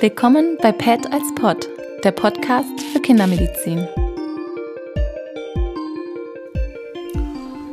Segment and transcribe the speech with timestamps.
[0.00, 1.68] Willkommen bei PET als Pod,
[2.04, 3.86] der Podcast für Kindermedizin.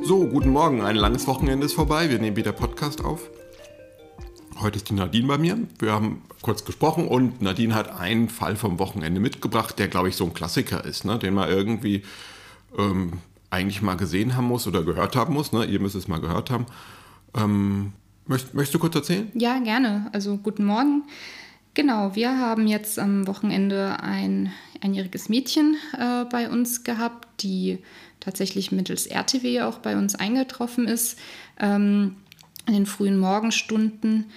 [0.03, 0.81] So, guten Morgen.
[0.81, 2.09] Ein langes Wochenende ist vorbei.
[2.09, 3.29] Wir nehmen wieder Podcast auf.
[4.59, 5.57] Heute ist die Nadine bei mir.
[5.79, 10.17] Wir haben kurz gesprochen und Nadine hat einen Fall vom Wochenende mitgebracht, der, glaube ich,
[10.17, 11.17] so ein Klassiker ist, ne?
[11.17, 12.03] den man irgendwie
[12.77, 13.13] ähm,
[13.51, 15.53] eigentlich mal gesehen haben muss oder gehört haben muss.
[15.53, 15.63] Ne?
[15.63, 16.65] Ihr müsst es mal gehört haben.
[17.33, 17.93] Ähm,
[18.25, 19.31] möcht, möchtest du kurz erzählen?
[19.33, 20.09] Ja, gerne.
[20.11, 21.03] Also guten Morgen.
[21.77, 27.77] Genau, wir haben jetzt am Wochenende ein einjähriges Mädchen äh, bei uns gehabt, die
[28.19, 31.19] tatsächlich mittels RTW auch bei uns eingetroffen ist
[31.59, 32.15] ähm,
[32.65, 34.31] in den frühen Morgenstunden.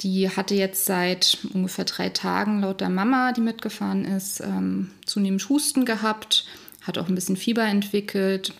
[0.00, 5.48] Die hatte jetzt seit ungefähr drei Tagen laut der Mama, die mitgefahren ist, ähm, zunehmend
[5.48, 6.44] Husten gehabt,
[6.82, 8.52] hat auch ein bisschen Fieber entwickelt,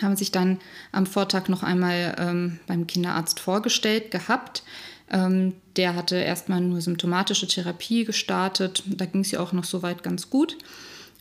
[0.00, 0.60] haben sich dann
[0.92, 4.62] am Vortag noch einmal ähm, beim Kinderarzt vorgestellt gehabt.
[5.10, 8.82] Ähm, der hatte erstmal nur symptomatische Therapie gestartet.
[8.86, 10.56] Da ging es ja auch noch soweit ganz gut.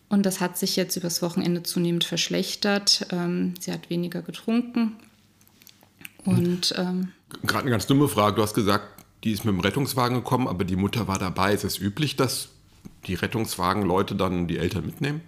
[0.10, 3.08] Und das hat sich jetzt übers Wochenende zunehmend verschlechtert.
[3.12, 4.98] Ähm, sie hat weniger getrunken.
[6.26, 7.10] Und ähm,
[7.44, 8.36] gerade eine ganz dumme Frage.
[8.36, 8.86] Du hast gesagt,
[9.24, 11.54] die ist mit dem Rettungswagen gekommen, aber die Mutter war dabei.
[11.54, 12.50] Ist es üblich, dass
[13.08, 15.22] die Rettungswagen Leute dann die Eltern mitnehmen?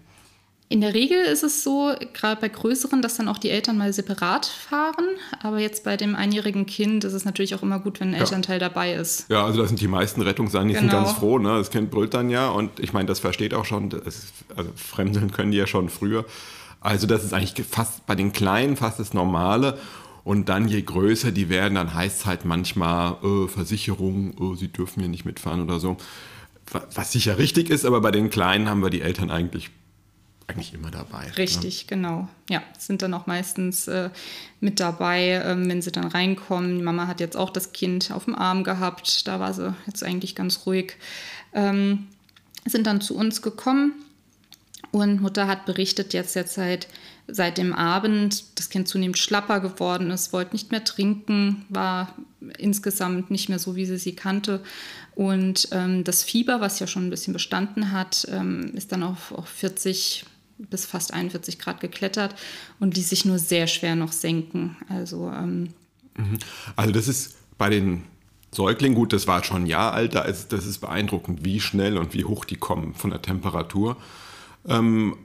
[0.71, 3.91] In der Regel ist es so, gerade bei größeren, dass dann auch die Eltern mal
[3.91, 5.03] separat fahren.
[5.43, 8.21] Aber jetzt bei dem einjährigen Kind ist es natürlich auch immer gut, wenn ein ja.
[8.21, 9.25] Elternteil dabei ist.
[9.27, 11.03] Ja, also da sind die meisten Rettungseinheiten genau.
[11.03, 11.39] ganz froh.
[11.39, 11.57] Ne?
[11.57, 13.89] Das Kind brüllt dann ja und ich meine, das versteht auch schon.
[13.89, 16.23] Das, also Fremdeln können die ja schon früher.
[16.79, 19.77] Also das ist eigentlich fast bei den Kleinen fast das Normale.
[20.23, 24.69] Und dann je größer die werden, dann heißt es halt manchmal äh, Versicherung, äh, sie
[24.69, 25.97] dürfen hier nicht mitfahren oder so.
[26.95, 29.69] Was sicher richtig ist, aber bei den Kleinen haben wir die Eltern eigentlich
[30.51, 31.25] eigentlich immer dabei.
[31.25, 31.37] Ne?
[31.37, 31.87] Richtig, ne?
[31.87, 32.27] genau.
[32.49, 34.09] Ja, sind dann auch meistens äh,
[34.59, 36.77] mit dabei, ähm, wenn sie dann reinkommen.
[36.77, 40.03] Die Mama hat jetzt auch das Kind auf dem Arm gehabt, da war sie jetzt
[40.03, 40.97] eigentlich ganz ruhig.
[41.53, 42.07] Ähm,
[42.65, 43.93] sind dann zu uns gekommen
[44.91, 46.87] und Mutter hat berichtet jetzt, jetzt seit,
[47.27, 52.13] seit dem Abend, das Kind zunehmend schlapper geworden ist, wollte nicht mehr trinken, war
[52.57, 54.61] insgesamt nicht mehr so, wie sie sie kannte.
[55.15, 59.31] Und ähm, das Fieber, was ja schon ein bisschen bestanden hat, ähm, ist dann auf,
[59.31, 60.25] auf 40
[60.69, 62.35] bis fast 41 Grad geklettert
[62.79, 64.77] und die sich nur sehr schwer noch senken.
[64.89, 65.69] Also, ähm
[66.17, 66.37] mhm.
[66.75, 68.03] also das ist bei den
[68.53, 71.97] Säuglingen, gut, das war schon ein Jahr alt, da ist, das ist beeindruckend, wie schnell
[71.97, 73.97] und wie hoch die kommen von der Temperatur.
[74.67, 75.15] Ähm,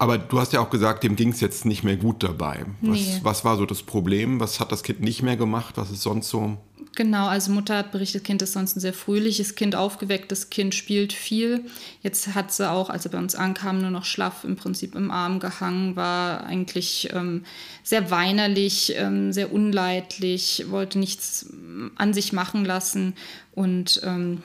[0.00, 2.64] aber du hast ja auch gesagt, dem ging es jetzt nicht mehr gut dabei.
[2.80, 3.20] Was, nee.
[3.22, 4.40] was war so das Problem?
[4.40, 5.76] Was hat das Kind nicht mehr gemacht?
[5.76, 6.56] Was ist sonst so?
[6.96, 11.12] Genau, also Mutter hat berichtet, Kind ist sonst ein sehr fröhliches Kind, aufgewecktes Kind, spielt
[11.12, 11.66] viel.
[12.02, 15.10] Jetzt hat sie auch, als er bei uns ankam, nur noch schlaff im Prinzip im
[15.10, 17.44] Arm gehangen, war eigentlich ähm,
[17.82, 23.14] sehr weinerlich, ähm, sehr unleidlich, wollte nichts ähm, an sich machen lassen
[23.52, 24.42] und ähm,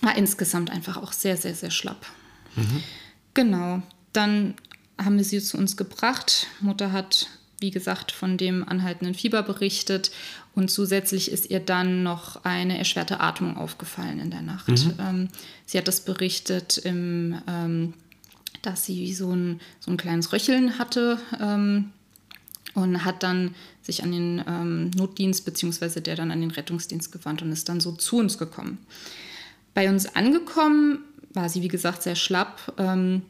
[0.00, 2.06] war insgesamt einfach auch sehr, sehr, sehr schlapp.
[2.56, 2.82] Mhm.
[3.34, 3.82] Genau,
[4.14, 4.54] dann
[4.98, 6.46] haben wir sie zu uns gebracht.
[6.60, 7.28] Mutter hat
[7.64, 10.10] wie gesagt, von dem anhaltenden Fieber berichtet
[10.54, 14.68] und zusätzlich ist ihr dann noch eine erschwerte Atmung aufgefallen in der Nacht.
[14.68, 14.94] Mhm.
[14.98, 15.28] Ähm,
[15.64, 17.94] sie hat das berichtet, im, ähm,
[18.60, 21.90] dass sie so ein, so ein kleines Röcheln hatte ähm,
[22.74, 26.00] und hat dann sich an den ähm, Notdienst bzw.
[26.00, 28.78] der dann an den Rettungsdienst gewandt und ist dann so zu uns gekommen.
[29.72, 30.98] Bei uns angekommen
[31.32, 33.22] war sie, wie gesagt, sehr schlapp, ähm,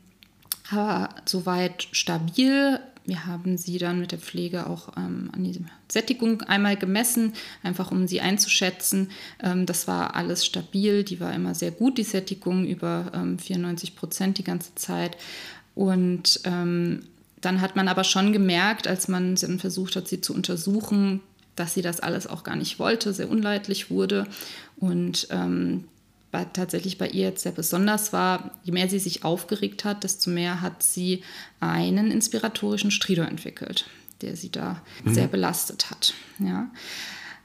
[0.71, 5.61] aber soweit stabil, wir haben sie dann mit der Pflege auch ähm, an die
[5.91, 9.11] Sättigung einmal gemessen, einfach um sie einzuschätzen.
[9.43, 13.95] Ähm, das war alles stabil, die war immer sehr gut, die Sättigung, über ähm, 94
[13.95, 15.19] Prozent die ganze Zeit.
[15.75, 17.03] Und ähm,
[17.41, 21.21] dann hat man aber schon gemerkt, als man dann versucht hat, sie zu untersuchen,
[21.57, 24.27] dass sie das alles auch gar nicht wollte, sehr unleidlich wurde.
[24.77, 25.85] Und ähm,
[26.34, 30.31] bei, tatsächlich bei ihr jetzt sehr besonders war, je mehr sie sich aufgeregt hat, desto
[30.31, 31.22] mehr hat sie
[31.61, 33.87] einen inspiratorischen Stridor entwickelt,
[34.21, 35.15] der sie da mhm.
[35.15, 36.12] sehr belastet hat.
[36.41, 36.69] Ja.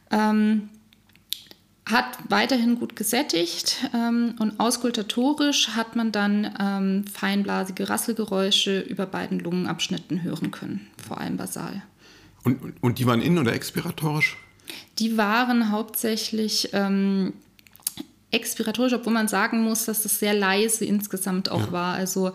[0.09, 0.69] Ähm,
[1.85, 9.39] hat weiterhin gut gesättigt ähm, und auskultatorisch hat man dann ähm, feinblasige Rasselgeräusche über beiden
[9.39, 11.83] Lungenabschnitten hören können, vor allem basal.
[12.43, 14.35] Und, und die waren innen- oder expiratorisch?
[14.97, 17.33] Die waren hauptsächlich ähm,
[18.31, 21.71] expiratorisch, obwohl man sagen muss, dass das sehr leise insgesamt auch ja.
[21.71, 21.93] war.
[21.95, 22.33] Also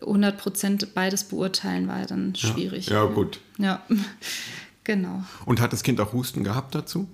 [0.00, 2.88] 100 Prozent beides beurteilen war dann schwierig.
[2.88, 3.40] Ja, ja gut.
[3.58, 3.82] Ja,
[4.84, 5.22] genau.
[5.44, 7.06] Und hat das Kind auch Husten gehabt dazu?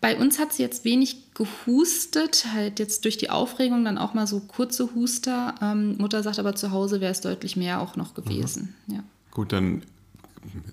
[0.00, 4.26] Bei uns hat sie jetzt wenig gehustet, halt jetzt durch die Aufregung dann auch mal
[4.26, 5.54] so kurze Huster.
[5.62, 8.74] Ähm, Mutter sagt aber zu Hause wäre es deutlich mehr auch noch gewesen.
[8.86, 8.94] Mhm.
[8.96, 9.04] Ja.
[9.30, 9.82] Gut, dann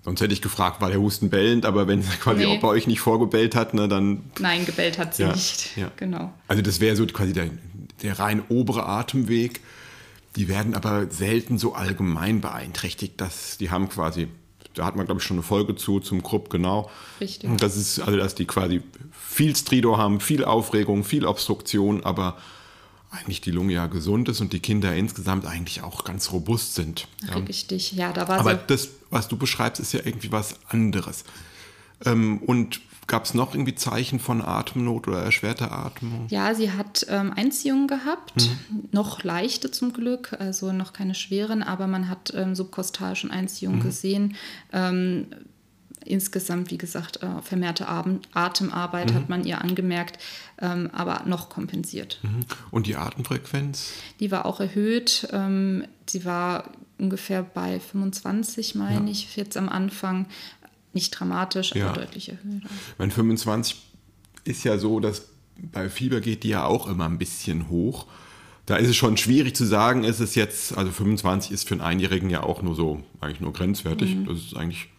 [0.04, 2.58] sonst hätte ich gefragt, war der Husten bellend, aber wenn sie quasi nee.
[2.58, 4.24] auch bei euch nicht vorgebellt hat, ne, dann.
[4.40, 5.78] Nein, gebellt hat sie ja, nicht.
[5.78, 5.92] Ja.
[5.98, 6.34] Genau.
[6.48, 7.50] Also das wäre so quasi der,
[8.02, 9.62] der rein obere Atemweg.
[10.36, 14.30] Die werden aber selten so allgemein beeinträchtigt, dass die haben quasi,
[14.76, 16.90] da hat man glaube ich schon eine Folge zu, zum Krupp, genau.
[17.20, 17.50] Richtig.
[17.58, 18.82] Das ist also, dass die quasi
[19.12, 22.38] viel Stridor haben, viel Aufregung, viel Obstruktion, aber
[23.12, 27.08] eigentlich die Lunge ja gesund ist und die Kinder insgesamt eigentlich auch ganz robust sind.
[27.28, 27.36] Ja.
[27.36, 31.26] Richtig, ja, da war Aber das, was du beschreibst, ist ja irgendwie was anderes.
[32.06, 36.28] Ähm, und gab es noch irgendwie Zeichen von Atemnot oder erschwerter Atmung?
[36.30, 38.88] Ja, sie hat ähm, Einziehungen gehabt, mhm.
[38.92, 43.80] noch leichte zum Glück, also noch keine schweren, aber man hat ähm, subkostal schon Einziehungen
[43.80, 43.84] mhm.
[43.84, 44.36] gesehen.
[44.72, 45.28] Ähm,
[46.06, 49.16] insgesamt, wie gesagt, äh, vermehrte Atemarbeit mhm.
[49.16, 50.20] hat man ihr angemerkt,
[50.60, 52.20] ähm, aber noch kompensiert.
[52.24, 52.46] Mhm.
[52.72, 53.92] Und die Atemfrequenz?
[54.20, 55.28] Die war auch erhöht.
[55.32, 59.12] Ähm, sie war ungefähr bei 25, meine ja.
[59.12, 60.28] ich, jetzt am Anfang.
[60.94, 61.88] Nicht dramatisch, ja.
[61.88, 62.64] aber deutlich erhöht.
[62.98, 63.78] Mein 25
[64.44, 65.30] ist ja so, dass
[65.72, 68.08] bei Fieber geht die ja auch immer ein bisschen hoch.
[68.66, 71.82] Da ist es schon schwierig zu sagen, ist es jetzt, also 25 ist für einen
[71.82, 74.16] Einjährigen ja auch nur so, eigentlich nur grenzwertig.
[74.16, 74.26] Mhm.
[74.26, 74.90] Das ist eigentlich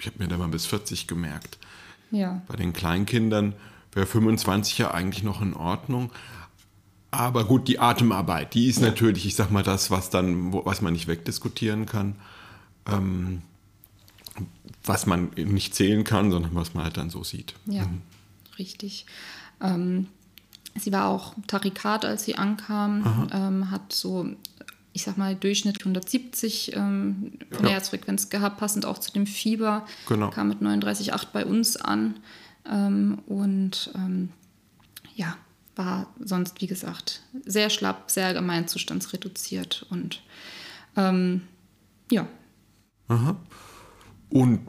[0.00, 1.58] ich habe mir da mal bis 40 gemerkt.
[2.10, 2.42] Ja.
[2.48, 3.54] Bei den Kleinkindern
[3.92, 6.10] wäre 25 ja eigentlich noch in Ordnung.
[7.10, 10.92] Aber gut, die Atemarbeit, die ist natürlich, ich sag mal, das, was dann, was man
[10.92, 12.14] nicht wegdiskutieren kann,
[12.86, 13.42] ähm,
[14.84, 17.54] was man nicht zählen kann, sondern was man halt dann so sieht.
[17.66, 18.02] Ja, mhm.
[18.58, 19.06] richtig.
[19.60, 20.06] Ähm,
[20.76, 24.28] sie war auch Tarikat, als sie ankam, ähm, hat so
[24.92, 29.86] ich sag mal, Durchschnitt 170 ähm, von der Herzfrequenz gehabt, passend auch zu dem Fieber.
[30.08, 30.30] Genau.
[30.30, 32.18] Kam mit 39,8 bei uns an.
[32.68, 34.30] Ähm, und ähm,
[35.14, 35.36] ja,
[35.76, 39.86] war sonst, wie gesagt, sehr schlapp, sehr allgemein zustandsreduziert.
[39.90, 40.22] Und
[40.96, 41.42] ähm,
[42.10, 42.26] ja.
[43.08, 43.36] Aha.
[44.28, 44.66] Und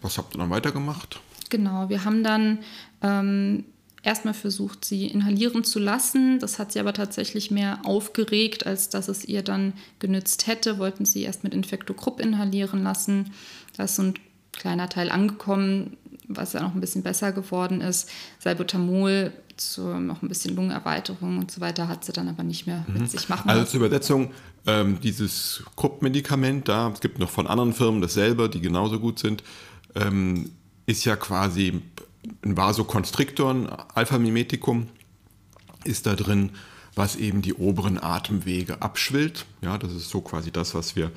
[0.00, 1.20] was habt ihr dann weitergemacht?
[1.48, 2.58] Genau, wir haben dann
[3.02, 3.64] ähm,
[4.02, 6.38] erstmal versucht, sie inhalieren zu lassen.
[6.38, 10.78] Das hat sie aber tatsächlich mehr aufgeregt, als dass es ihr dann genützt hätte.
[10.78, 13.32] Wollten sie erst mit Infectocrupp inhalieren lassen.
[13.76, 14.14] Da ist so ein
[14.52, 15.96] kleiner Teil angekommen,
[16.28, 18.10] was ja noch ein bisschen besser geworden ist.
[18.38, 22.84] Salbutamol zu noch ein bisschen Lungenerweiterung und so weiter hat sie dann aber nicht mehr
[22.88, 23.06] mit mhm.
[23.06, 24.32] sich machen Also zur Übersetzung,
[24.66, 29.42] ähm, dieses Krupp-Medikament da, es gibt noch von anderen Firmen dasselbe, die genauso gut sind,
[29.94, 30.50] ähm,
[30.86, 31.82] ist ja quasi
[32.44, 34.88] ein Vasokonstriktor, ein Alpha-Mimetikum
[35.84, 36.50] ist da drin,
[36.94, 39.46] was eben die oberen Atemwege abschwillt.
[39.62, 41.10] Ja, das ist so quasi das, was wir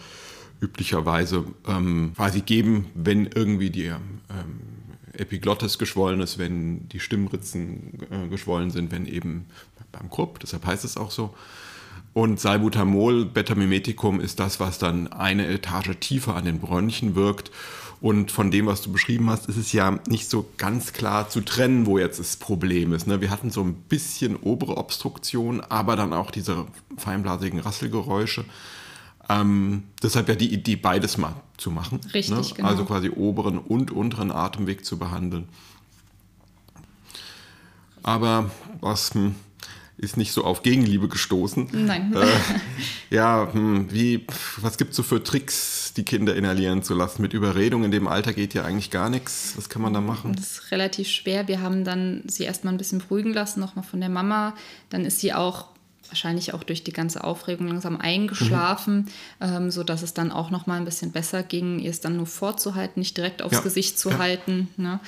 [0.62, 4.00] üblicherweise ähm, quasi geben, wenn irgendwie die ähm,
[5.14, 9.46] Epiglottis geschwollen ist, wenn die Stimmritzen äh, geschwollen sind, wenn eben
[9.92, 11.34] beim Krupp, deshalb heißt es auch so.
[12.14, 17.52] Und Salbutamol, Beta-Mimetikum, ist das, was dann eine Etage tiefer an den Bronchien wirkt
[18.02, 21.42] und von dem, was du beschrieben hast, ist es ja nicht so ganz klar zu
[21.42, 23.08] trennen, wo jetzt das Problem ist.
[23.08, 23.22] Ne?
[23.22, 26.66] Wir hatten so ein bisschen obere Obstruktion, aber dann auch diese
[26.98, 28.46] feinblasigen Rasselgeräusche.
[29.30, 32.00] Ähm, deshalb ja die Idee, beides mal zu machen.
[32.14, 32.44] Richtig, ne?
[32.56, 32.68] genau.
[32.68, 35.48] Also quasi oberen und unteren Atemweg zu behandeln.
[38.04, 38.52] Aber
[38.82, 39.34] was hm,
[39.98, 41.70] ist nicht so auf Gegenliebe gestoßen.
[41.72, 42.14] Nein.
[42.14, 42.28] Äh,
[43.16, 44.28] ja, hm, wie,
[44.58, 47.22] was gibt es so für Tricks, die Kinder inhalieren zu lassen?
[47.22, 49.54] Mit Überredung in dem Alter geht ja eigentlich gar nichts.
[49.56, 50.36] Was kann man da machen?
[50.36, 51.48] Das ist relativ schwer.
[51.48, 54.56] Wir haben dann sie erstmal ein bisschen beruhigen lassen, nochmal von der Mama.
[54.90, 55.68] Dann ist sie auch
[56.10, 59.10] wahrscheinlich auch durch die ganze Aufregung langsam eingeschlafen,
[59.40, 59.48] mhm.
[59.48, 62.28] ähm, sodass es dann auch noch mal ein bisschen besser ging, ihr es dann nur
[62.28, 63.62] vorzuhalten, nicht direkt aufs ja.
[63.62, 64.18] Gesicht zu ja.
[64.20, 64.70] halten.
[64.78, 65.00] Ne?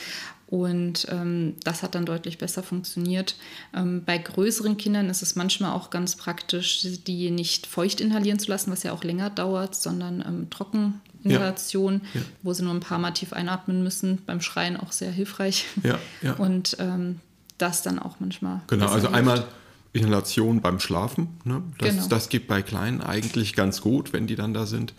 [0.48, 3.36] Und ähm, das hat dann deutlich besser funktioniert.
[3.76, 8.50] Ähm, bei größeren Kindern ist es manchmal auch ganz praktisch, die nicht feucht inhalieren zu
[8.50, 12.22] lassen, was ja auch länger dauert, sondern ähm, Trockeninhalation, ja.
[12.22, 12.26] Ja.
[12.44, 14.20] wo sie nur ein paar Mal tief einatmen müssen.
[14.26, 15.66] Beim Schreien auch sehr hilfreich.
[15.84, 16.34] Ja, ja.
[16.34, 17.20] Und ähm,
[17.58, 18.62] das dann auch manchmal.
[18.68, 19.16] Genau, also hilft.
[19.16, 19.46] einmal
[19.92, 21.28] Inhalation beim Schlafen.
[21.44, 21.62] Ne?
[21.78, 22.08] Das, genau.
[22.08, 24.94] das geht bei Kleinen eigentlich ganz gut, wenn die dann da sind.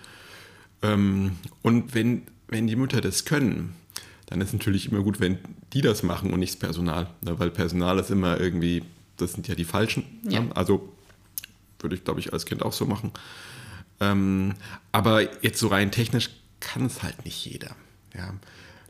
[0.82, 3.74] Ähm, und wenn, wenn die Mütter das können,
[4.28, 5.38] dann ist es natürlich immer gut, wenn
[5.72, 7.08] die das machen und nicht das Personal.
[7.22, 7.38] Ne?
[7.38, 8.82] Weil Personal ist immer irgendwie,
[9.16, 10.04] das sind ja die Falschen.
[10.22, 10.32] Ne?
[10.32, 10.40] Ja.
[10.40, 10.54] Ne?
[10.54, 10.92] Also
[11.80, 13.12] würde ich, glaube ich, als Kind auch so machen.
[14.00, 14.54] Ähm,
[14.92, 16.30] aber jetzt so rein technisch
[16.60, 17.74] kann es halt nicht jeder.
[18.14, 18.34] Ja?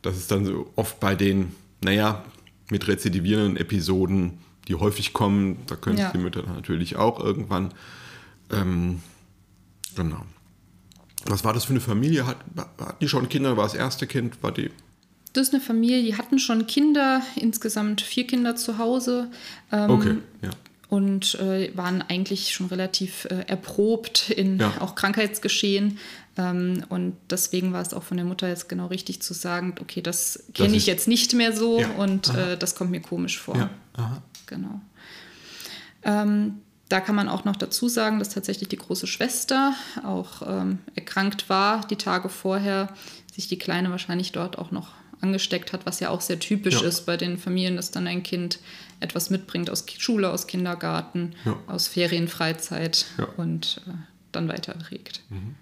[0.02, 2.24] Das ist dann so oft bei den, naja,
[2.70, 6.10] mit rezidivierenden Episoden, die häufig kommen, da können ja.
[6.10, 7.72] die Mütter natürlich auch irgendwann.
[8.50, 9.02] Ähm,
[9.94, 10.24] genau.
[11.26, 12.26] Was war das für eine Familie?
[12.26, 13.56] Hat, hat die schon Kinder?
[13.56, 14.42] War das erste Kind?
[14.42, 14.70] War die
[15.32, 19.30] das ist eine Familie, die hatten schon Kinder, insgesamt vier Kinder zu Hause.
[19.72, 20.50] Ähm, okay, ja.
[20.88, 24.72] Und äh, waren eigentlich schon relativ äh, erprobt in ja.
[24.80, 25.98] auch Krankheitsgeschehen.
[26.38, 30.00] Ähm, und deswegen war es auch von der Mutter jetzt genau richtig zu sagen, okay,
[30.00, 31.90] das kenne ich jetzt nicht mehr so ja.
[31.98, 33.56] und äh, das kommt mir komisch vor.
[33.56, 33.70] Ja.
[34.46, 34.80] Genau.
[36.04, 40.78] Ähm, da kann man auch noch dazu sagen, dass tatsächlich die große Schwester auch ähm,
[40.94, 42.88] erkrankt war, die Tage vorher,
[43.30, 44.88] sich die Kleine wahrscheinlich dort auch noch
[45.20, 46.88] angesteckt hat, was ja auch sehr typisch ja.
[46.88, 48.58] ist bei den Familien, dass dann ein Kind
[49.00, 51.56] etwas mitbringt aus Schule, aus Kindergarten, ja.
[51.66, 53.28] aus Ferienfreizeit ja.
[53.36, 53.92] und äh,
[54.32, 55.22] dann weiterträgt.
[55.30, 55.54] Mhm.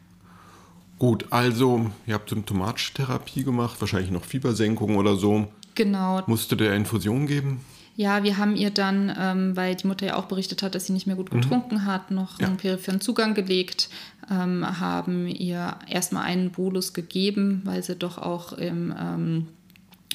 [0.98, 5.48] Gut, also ihr habt Symptomattherapie gemacht, wahrscheinlich noch Fiebersenkung oder so.
[5.74, 6.22] Genau.
[6.26, 7.60] Musste der Infusion geben?
[7.96, 10.92] Ja, wir haben ihr dann, ähm, weil die Mutter ja auch berichtet hat, dass sie
[10.92, 11.40] nicht mehr gut mhm.
[11.40, 11.86] getrunken mhm.
[11.86, 12.46] hat, noch ja.
[12.46, 13.88] einen peripheren Zugang gelegt,
[14.30, 19.48] ähm, haben ihr erstmal einen Bolus gegeben, weil sie doch auch im ähm,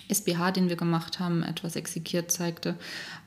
[0.09, 2.75] SBH, den wir gemacht haben, etwas exekiert zeigte.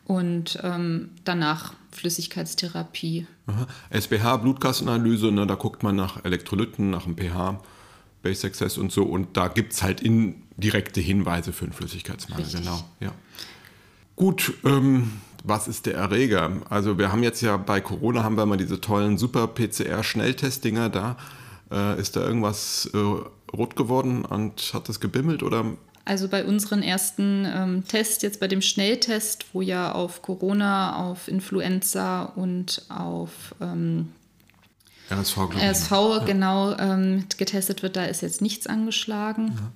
[0.04, 3.26] Und ähm, danach Flüssigkeitstherapie.
[3.46, 3.66] Aha.
[3.90, 7.61] SBH, Blutkassenanalyse, ne, da guckt man nach Elektrolyten, nach dem pH,
[8.23, 9.04] Base Access und so.
[9.04, 12.44] Und da gibt es halt indirekte Hinweise für einen Flüssigkeitsmangel.
[12.44, 12.61] Richtig.
[12.62, 13.12] Genau, ja.
[14.16, 16.50] Gut, ähm, was ist der Erreger?
[16.71, 21.16] Also wir haben jetzt ja bei Corona haben wir mal diese tollen Super-PCR-Schnelltestdinger da.
[21.71, 22.99] Äh, ist da irgendwas äh,
[23.54, 25.64] rot geworden und hat das gebimmelt oder?
[26.04, 31.28] Also bei unseren ersten ähm, Tests, jetzt bei dem Schnelltest, wo ja auf Corona, auf
[31.28, 34.12] Influenza und auf ähm,
[35.11, 36.18] RSV, RSV ja.
[36.25, 39.52] genau ähm, getestet wird, da ist jetzt nichts angeschlagen.
[39.56, 39.73] Ja.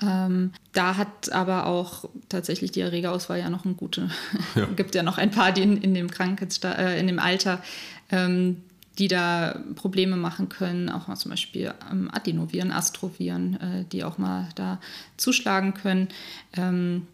[0.00, 4.10] Ähm, da hat aber auch tatsächlich die Erregerauswahl ja noch ein gute,
[4.54, 4.66] ja.
[4.66, 7.62] gibt ja noch ein paar, die in, in dem Krankheitssta äh, in dem Alter,
[8.10, 8.62] ähm,
[8.98, 14.18] die da Probleme machen können, auch mal zum Beispiel ähm, Adenoviren, Astroviren, äh, die auch
[14.18, 14.80] mal da
[15.16, 16.08] zuschlagen können.
[16.56, 17.06] Ähm,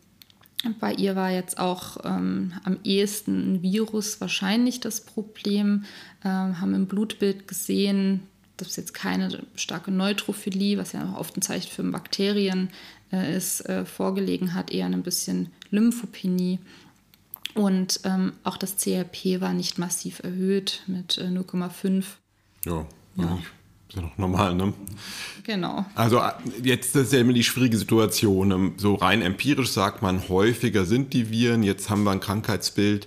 [0.80, 5.84] bei ihr war jetzt auch ähm, am ehesten ein Virus wahrscheinlich das Problem,
[6.24, 8.22] ähm, haben im Blutbild gesehen,
[8.56, 12.70] das ist jetzt keine starke Neutrophilie, was ja oft ein Zeichen für Bakterien
[13.12, 16.61] äh, ist, äh, vorgelegen hat, eher ein bisschen Lymphopenie.
[17.54, 22.04] Und ähm, auch das CRP war nicht massiv erhöht mit äh, 0,5.
[22.64, 23.38] Ja, ja.
[23.88, 24.73] Ist ja noch normal, ne?
[25.44, 25.84] Genau.
[25.94, 26.32] Also äh,
[26.62, 28.50] jetzt ist ja immer die schwierige Situation.
[28.50, 31.62] Ähm, so rein empirisch sagt man, häufiger sind die Viren.
[31.62, 33.06] Jetzt haben wir ein Krankheitsbild,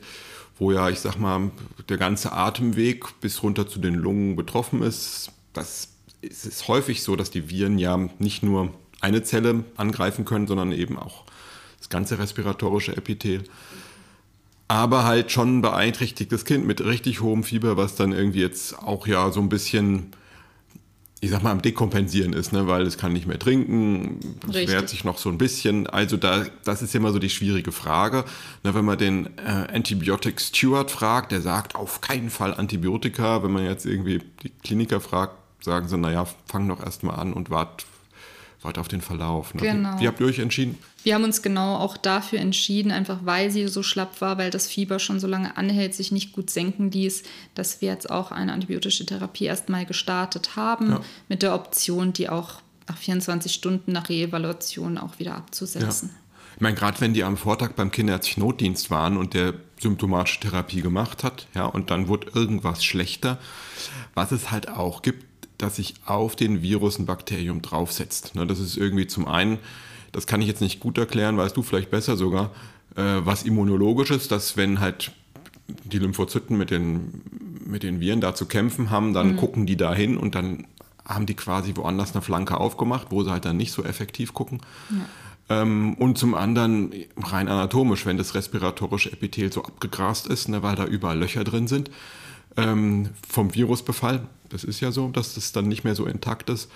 [0.57, 1.51] wo ja, ich sag mal,
[1.89, 5.89] der ganze Atemweg bis runter zu den Lungen betroffen ist das
[6.21, 10.71] es ist häufig so, dass die Viren ja nicht nur eine Zelle angreifen können, sondern
[10.71, 11.25] eben auch
[11.79, 13.43] das ganze respiratorische Epithel.
[14.67, 19.07] Aber halt schon ein beeinträchtigtes Kind mit richtig hohem Fieber, was dann irgendwie jetzt auch
[19.07, 20.07] ja so ein bisschen,
[21.21, 22.67] ich sag mal, am Dekompensieren ist, ne?
[22.67, 25.87] weil es kann nicht mehr trinken, es wehrt sich noch so ein bisschen.
[25.87, 28.25] Also da, das ist immer so die schwierige Frage.
[28.63, 28.73] Ne?
[28.73, 33.43] Wenn man den äh, Antibiotic Steward fragt, der sagt auf keinen Fall Antibiotika.
[33.43, 37.49] Wenn man jetzt irgendwie die Kliniker fragt, sagen sie, naja, fang doch erstmal an und
[37.49, 37.85] wart,
[38.61, 39.53] wart auf den Verlauf.
[39.53, 39.61] Ne?
[39.61, 39.97] Genau.
[39.97, 40.77] Wie, wie habt ihr euch entschieden?
[41.03, 44.67] Wir haben uns genau auch dafür entschieden, einfach weil sie so schlapp war, weil das
[44.67, 47.23] Fieber schon so lange anhält, sich nicht gut senken ließ,
[47.55, 51.01] dass wir jetzt auch eine antibiotische Therapie erstmal gestartet haben, ja.
[51.29, 56.09] mit der Option, die auch nach 24 Stunden nach Reevaluation auch wieder abzusetzen.
[56.09, 56.27] Ja.
[56.55, 60.81] Ich meine, gerade wenn die am Vortag beim Kinderärztlichen Notdienst waren und der symptomatische Therapie
[60.81, 63.37] gemacht hat, ja, und dann wurde irgendwas schlechter,
[64.15, 65.26] was es halt auch gibt,
[65.57, 68.35] dass sich auf den Virus ein Bakterium draufsetzt.
[68.35, 69.59] Ne, das ist irgendwie zum einen,
[70.11, 72.51] das kann ich jetzt nicht gut erklären, weißt du vielleicht besser sogar,
[72.95, 75.11] äh, was immunologisches, dass wenn halt
[75.83, 77.21] die Lymphozyten mit den,
[77.65, 79.37] mit den Viren da zu kämpfen haben, dann mhm.
[79.37, 80.65] gucken die da hin und dann
[81.05, 84.61] haben die quasi woanders eine Flanke aufgemacht, wo sie halt dann nicht so effektiv gucken.
[84.89, 85.61] Ja.
[85.61, 90.75] Ähm, und zum anderen rein anatomisch, wenn das respiratorische Epithel so abgegrast ist, ne, weil
[90.75, 91.89] da überall Löcher drin sind
[92.57, 96.69] ähm, vom Virusbefall, das ist ja so, dass das dann nicht mehr so intakt ist,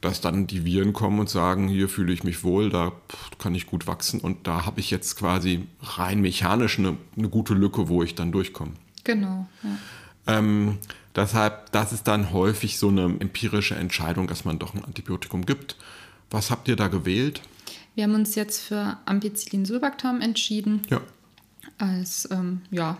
[0.00, 2.92] dass dann die Viren kommen und sagen, hier fühle ich mich wohl, da
[3.38, 7.54] kann ich gut wachsen und da habe ich jetzt quasi rein mechanisch eine, eine, gute
[7.54, 8.72] Lücke, wo ich dann durchkomme.
[9.04, 9.46] Genau.
[9.62, 10.38] Ja.
[10.38, 10.78] Ähm,
[11.14, 15.76] deshalb, das ist dann häufig so eine empirische Entscheidung, dass man doch ein Antibiotikum gibt.
[16.30, 17.40] Was habt ihr da gewählt?
[17.94, 20.82] Wir haben uns jetzt für Ampicillin-Sulbactam entschieden.
[20.90, 21.00] Ja.
[21.78, 22.98] Als ähm, ja,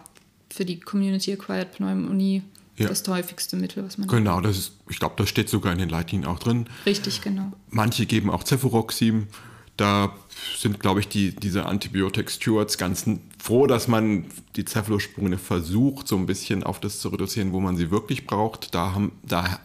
[0.52, 2.42] für die Community-Acquired Pneumonie
[2.76, 2.88] ja.
[2.88, 5.88] das häufigste Mittel, was man Genau, das ist, ich glaube, das steht sogar in den
[5.88, 6.66] Leitlinien auch drin.
[6.86, 7.52] Richtig, genau.
[7.70, 9.28] Manche geben auch Cefuroxim.
[9.76, 10.14] Da
[10.58, 13.06] sind, glaube ich, die, diese Antibiotic-Stewards ganz
[13.38, 17.76] froh, dass man die Cephalosporine versucht, so ein bisschen auf das zu reduzieren, wo man
[17.76, 18.74] sie wirklich braucht.
[18.74, 19.58] Da, haben, da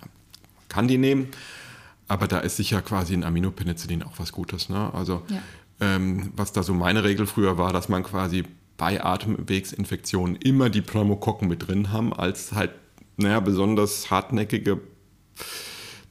[0.70, 1.28] kann die nehmen.
[2.08, 4.70] Aber da ist sicher quasi ein Aminopenicillin auch was Gutes.
[4.70, 4.94] Ne?
[4.94, 5.42] Also, ja.
[5.82, 8.46] ähm, was da so meine Regel früher war, dass man quasi
[8.78, 12.72] bei Atemwegsinfektionen immer die Pneumokokken mit drin haben, als halt,
[13.18, 14.80] naja, besonders hartnäckige,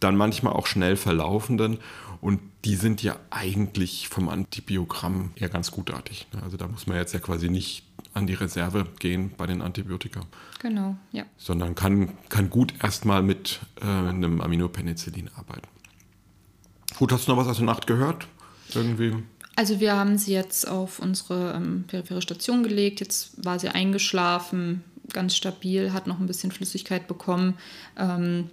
[0.01, 1.79] dann manchmal auch schnell verlaufenden.
[2.21, 6.27] Und die sind ja eigentlich vom Antibiogramm eher ganz gutartig.
[6.33, 6.43] Ne?
[6.43, 10.23] Also da muss man jetzt ja quasi nicht an die Reserve gehen bei den Antibiotika.
[10.61, 11.25] Genau, ja.
[11.37, 15.69] Sondern kann, kann gut erstmal mit äh, einem Aminopenicillin arbeiten.
[16.99, 18.27] Gut, hast du noch was aus der Nacht gehört?
[18.75, 19.23] Irgendwie?
[19.57, 23.01] Also wir haben sie jetzt auf unsere ähm, periphere Station gelegt.
[23.01, 27.55] Jetzt war sie eingeschlafen, ganz stabil, hat noch ein bisschen Flüssigkeit bekommen.
[27.99, 28.51] Ähm,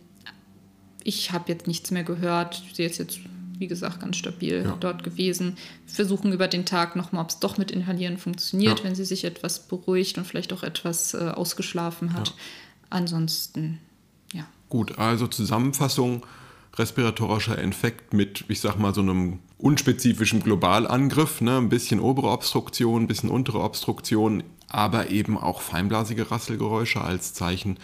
[1.04, 2.64] ich habe jetzt nichts mehr gehört.
[2.74, 3.20] Sie ist jetzt,
[3.60, 4.78] wie gesagt, ganz stabil ja.
[4.80, 5.58] dort gewesen.
[5.88, 8.86] Wir versuchen über den Tag nochmal, ob es doch mit Inhalieren funktioniert, ja.
[8.86, 12.30] wenn sie sich etwas beruhigt und vielleicht auch etwas äh, ausgeschlafen hat.
[12.30, 12.36] Ja.
[12.92, 13.80] Ansonsten,
[14.32, 14.46] ja.
[14.70, 16.26] Gut, also Zusammenfassung
[16.76, 21.58] respiratorischer Infekt mit, ich sag mal, so einem unspezifischen Globalangriff, ne?
[21.58, 27.80] ein bisschen obere Obstruktion, ein bisschen untere Obstruktion, aber eben auch feinblasige Rasselgeräusche als Zeichen,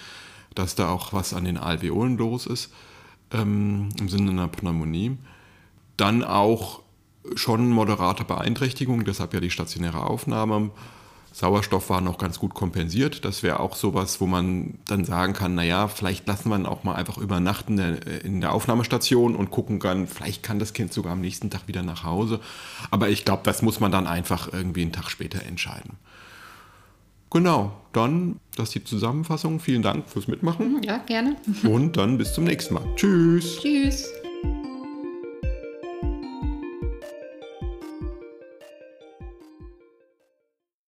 [0.56, 2.74] dass da auch was an den Alveolen los ist,
[3.32, 5.18] ähm, im Sinne einer Pneumonie.
[5.96, 6.82] Dann auch
[7.36, 10.72] schon moderate Beeinträchtigung, deshalb ja die stationäre Aufnahme
[11.40, 13.24] Sauerstoff war noch ganz gut kompensiert.
[13.24, 16.84] Das wäre auch sowas, wo man dann sagen kann, naja, vielleicht lassen wir ihn auch
[16.84, 21.22] mal einfach übernachten in der Aufnahmestation und gucken dann, vielleicht kann das Kind sogar am
[21.22, 22.42] nächsten Tag wieder nach Hause.
[22.92, 25.94] Aber ich glaube, das muss man dann einfach irgendwie einen Tag später entscheiden.
[27.30, 29.62] Genau, dann das ist die Zusammenfassung.
[29.62, 30.84] Vielen Dank fürs Mitmachen.
[30.84, 31.38] Ja, gerne.
[31.64, 32.84] Und dann bis zum nächsten Mal.
[32.98, 33.60] Tschüss.
[33.62, 34.10] Tschüss.